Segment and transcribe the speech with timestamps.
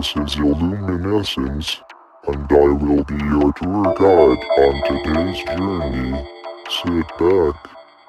[0.00, 1.82] This is Illuminessence,
[2.26, 6.26] and I will be your tour guide on today's journey.
[6.70, 7.56] Sit back,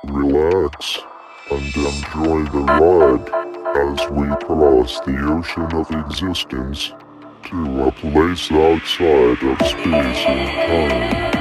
[0.05, 0.99] relax,
[1.51, 3.27] and enjoy the ride
[3.75, 6.93] as we cross the ocean of existence
[7.47, 11.31] to a place outside of space and time.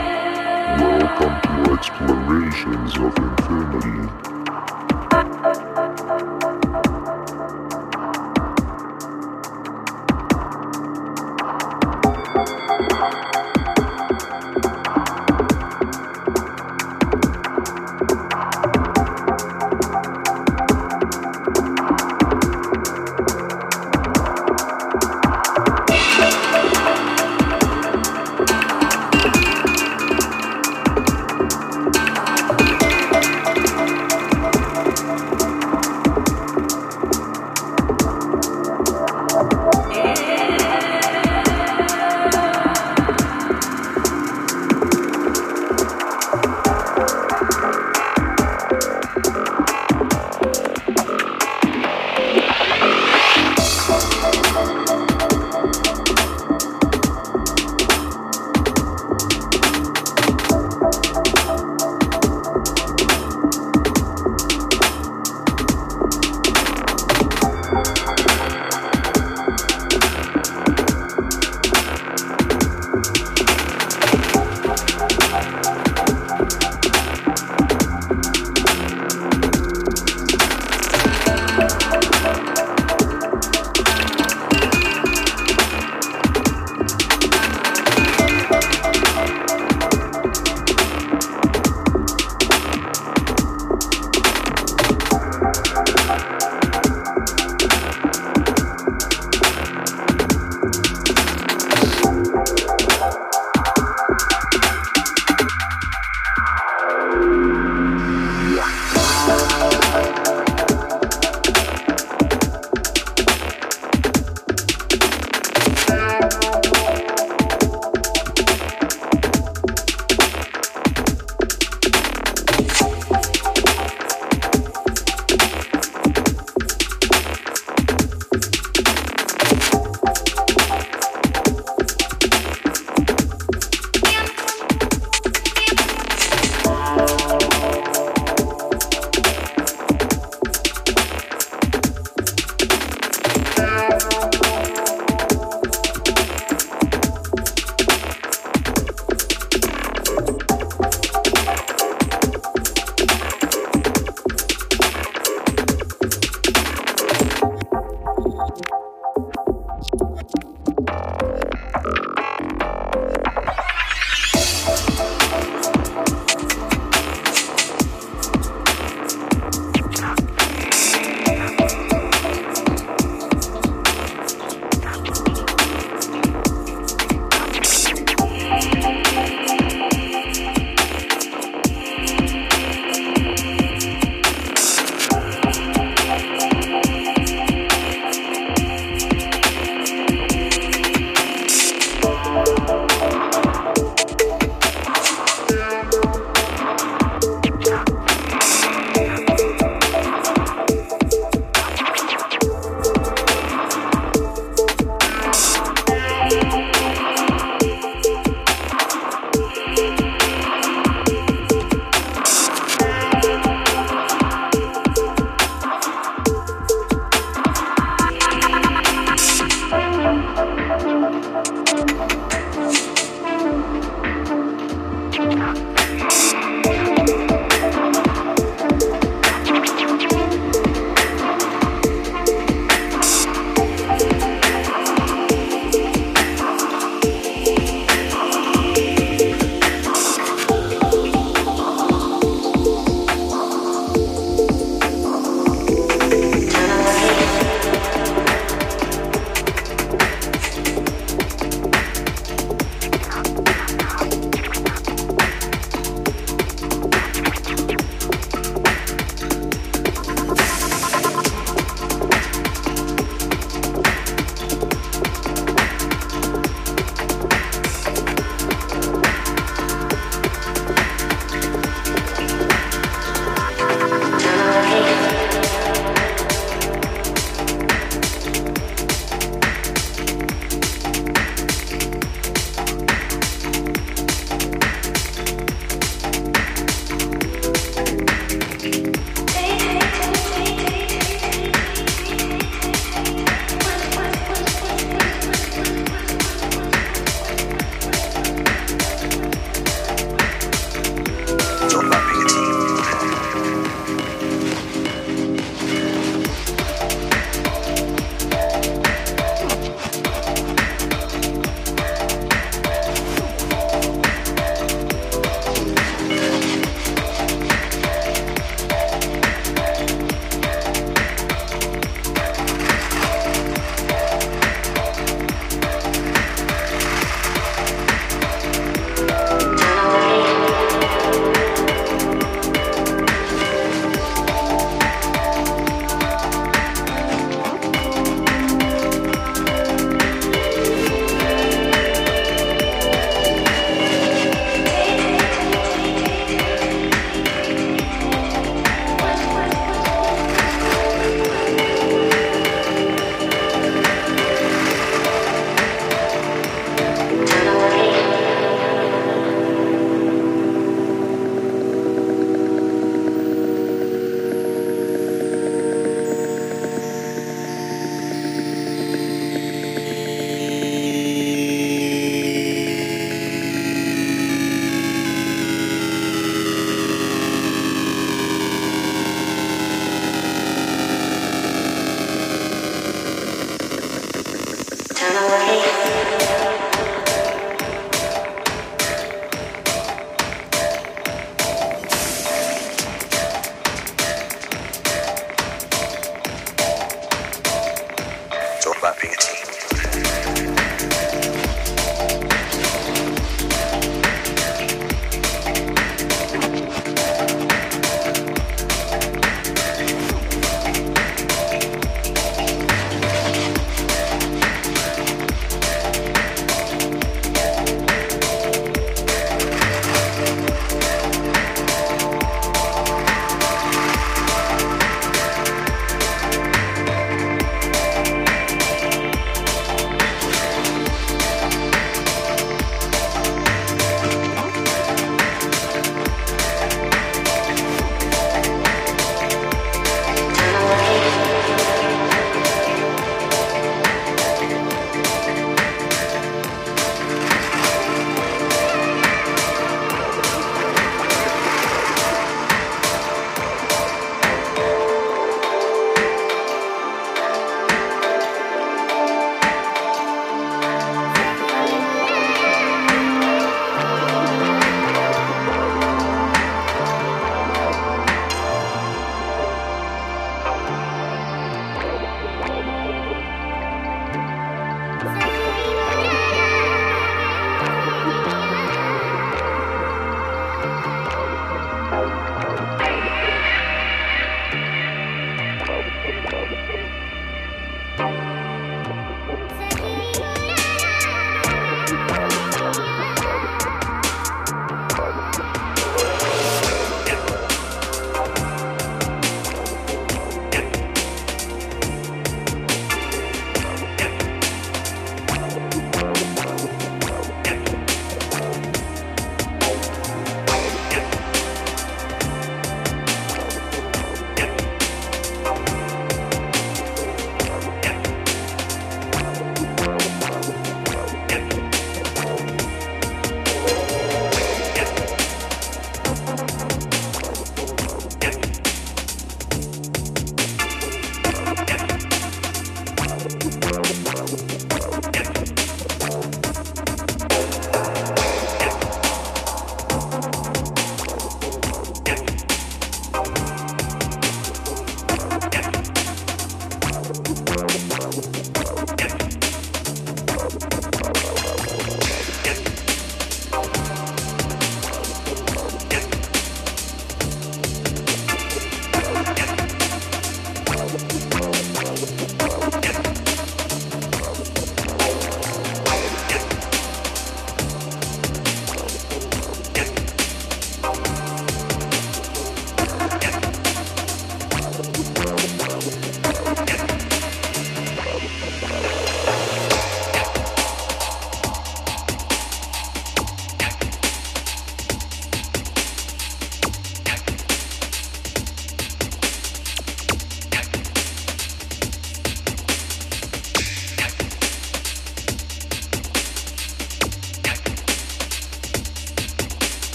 [0.80, 4.39] Welcome to Explorations of Infinity.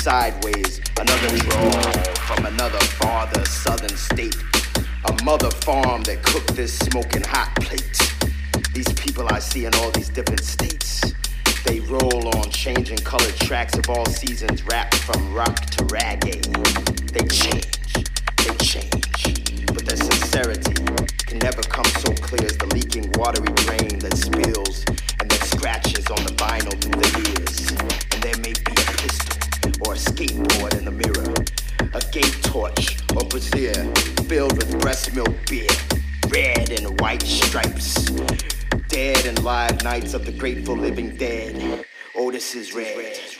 [0.00, 0.59] sideways.
[39.82, 41.84] nights of the grateful living dead.
[42.14, 43.39] Oh, Otis is red.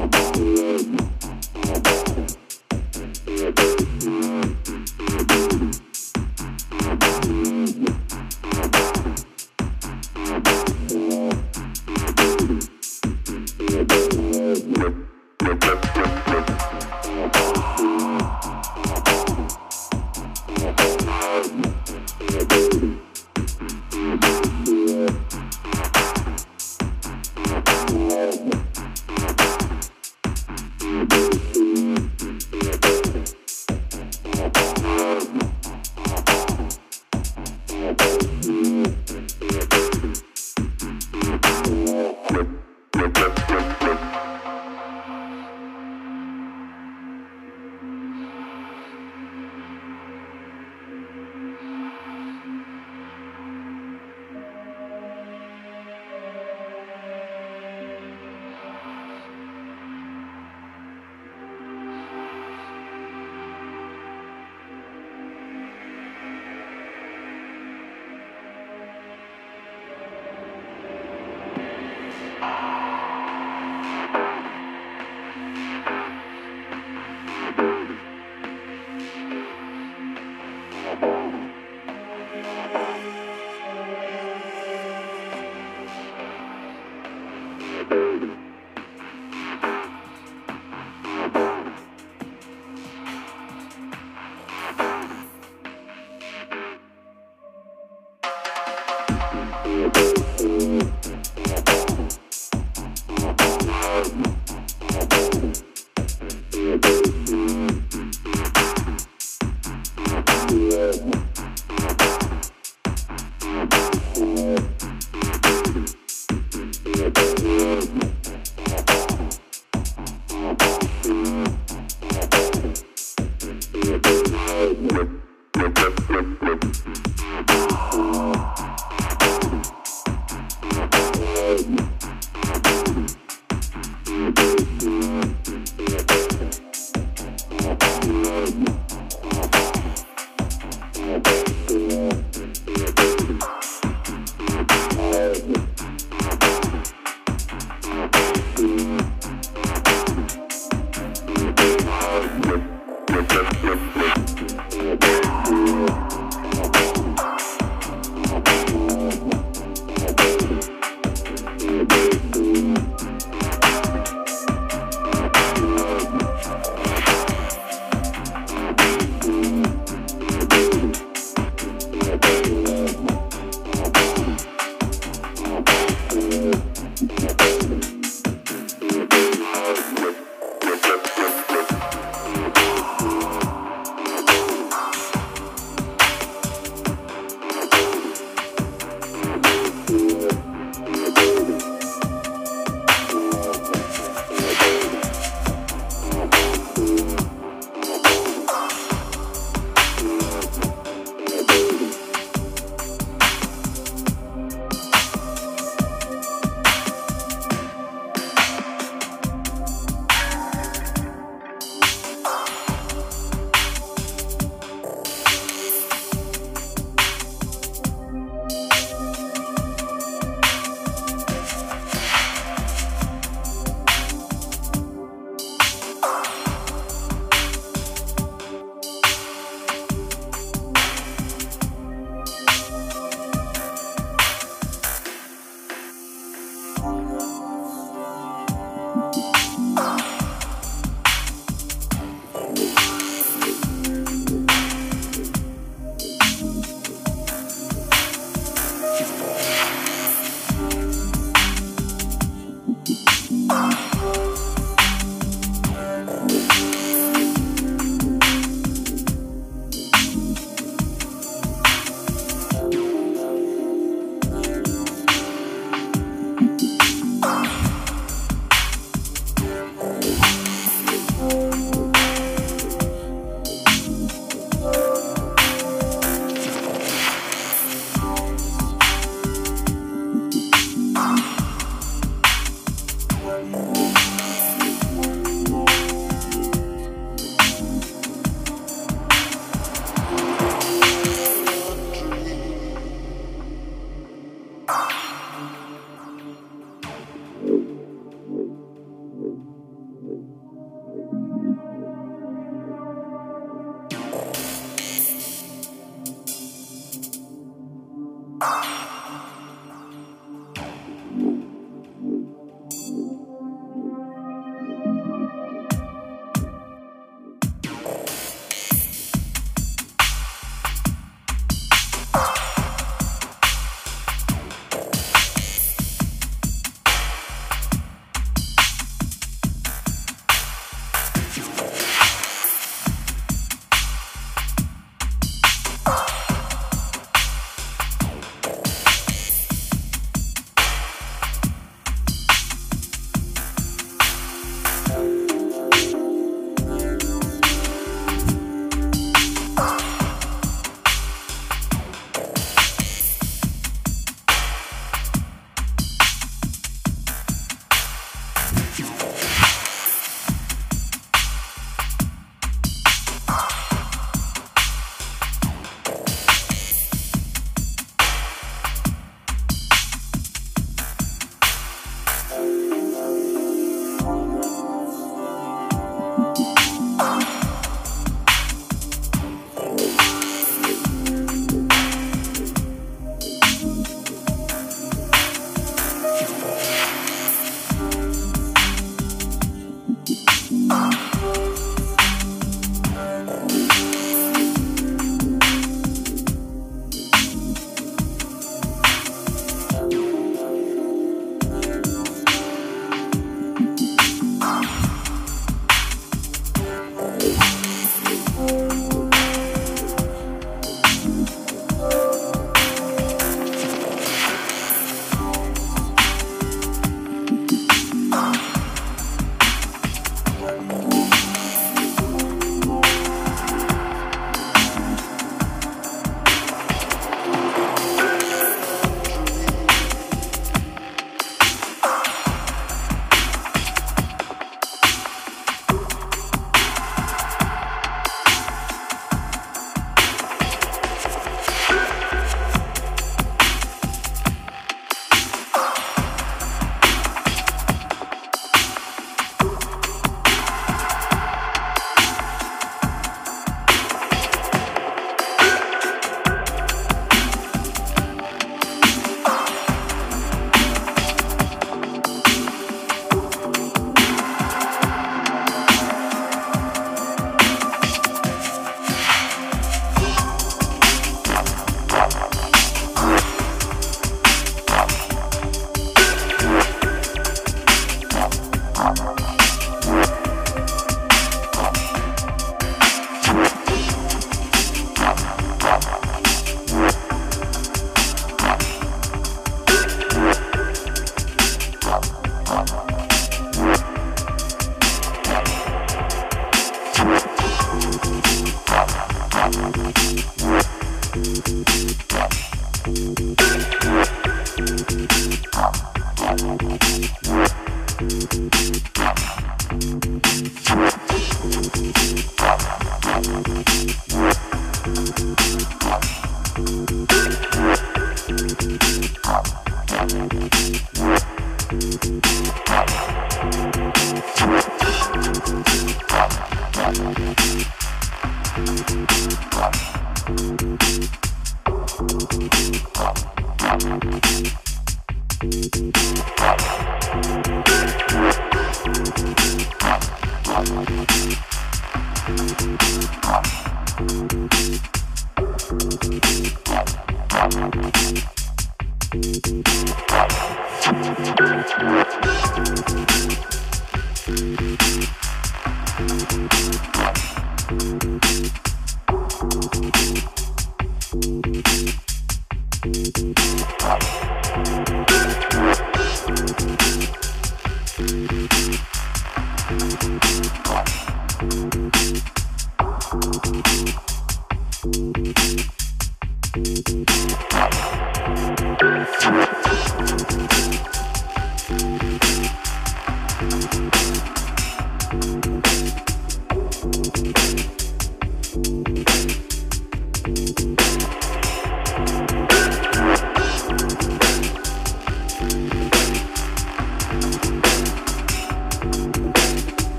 [0.00, 0.36] Thank
[2.08, 2.19] you.